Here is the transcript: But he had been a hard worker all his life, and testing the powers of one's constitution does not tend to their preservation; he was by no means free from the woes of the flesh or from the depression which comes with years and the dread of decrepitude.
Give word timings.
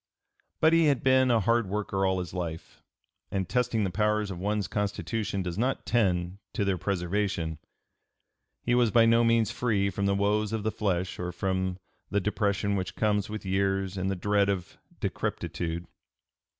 But 0.61 0.73
he 0.73 0.85
had 0.85 1.03
been 1.03 1.29
a 1.29 1.41
hard 1.41 1.69
worker 1.69 2.07
all 2.07 2.17
his 2.17 2.33
life, 2.33 2.81
and 3.29 3.47
testing 3.47 3.83
the 3.83 3.91
powers 3.91 4.31
of 4.31 4.39
one's 4.39 4.67
constitution 4.67 5.43
does 5.43 5.59
not 5.59 5.85
tend 5.85 6.39
to 6.53 6.65
their 6.65 6.79
preservation; 6.79 7.59
he 8.63 8.73
was 8.73 8.89
by 8.89 9.05
no 9.05 9.23
means 9.23 9.51
free 9.51 9.91
from 9.91 10.07
the 10.07 10.15
woes 10.15 10.53
of 10.53 10.63
the 10.63 10.71
flesh 10.71 11.19
or 11.19 11.31
from 11.31 11.77
the 12.09 12.19
depression 12.19 12.75
which 12.75 12.95
comes 12.95 13.29
with 13.29 13.45
years 13.45 13.95
and 13.95 14.09
the 14.09 14.15
dread 14.15 14.49
of 14.49 14.79
decrepitude. 14.99 15.85